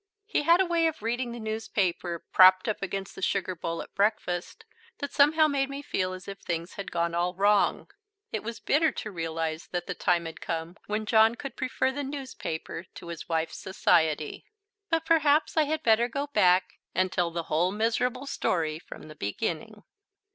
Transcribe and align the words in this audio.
He 0.25 0.41
had 0.41 0.59
a 0.59 0.65
way 0.65 0.87
of 0.87 1.03
reading 1.03 1.31
the 1.31 1.39
newspaper, 1.39 2.25
propped 2.33 2.67
up 2.67 2.81
against 2.81 3.13
the 3.13 3.21
sugar 3.21 3.53
bowl, 3.53 3.83
at 3.83 3.93
breakfast, 3.93 4.65
that 4.97 5.13
somehow 5.13 5.45
made 5.47 5.69
me 5.69 5.83
feel 5.83 6.13
as 6.13 6.27
if 6.27 6.39
things 6.39 6.73
had 6.73 6.89
gone 6.89 7.13
all 7.13 7.35
wrong. 7.35 7.87
It 8.31 8.41
was 8.41 8.59
bitter 8.59 8.91
to 8.93 9.11
realize 9.11 9.67
that 9.67 9.85
the 9.85 9.93
time 9.93 10.25
had 10.25 10.41
come 10.41 10.75
when 10.87 11.05
John 11.05 11.35
could 11.35 11.55
prefer 11.55 11.91
the 11.91 12.03
newspaper 12.03 12.85
to 12.95 13.09
his 13.09 13.29
wife's 13.29 13.59
society. 13.59 14.43
But 14.89 15.05
perhaps 15.05 15.55
I 15.55 15.65
had 15.65 15.83
better 15.83 16.07
go 16.07 16.25
back 16.25 16.79
and 16.95 17.11
tell 17.11 17.29
the 17.29 17.43
whole 17.43 17.71
miserable 17.71 18.25
story 18.25 18.79
from 18.79 19.03
the 19.03 19.13
beginning. 19.13 19.83